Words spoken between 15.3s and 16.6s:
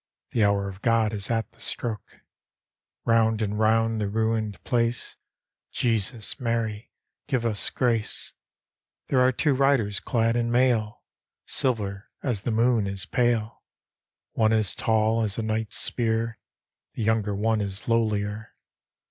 a knight's spear,